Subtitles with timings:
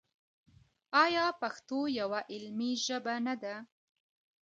[1.03, 3.55] آیا پښتو یوه علمي ژبه نه ده؟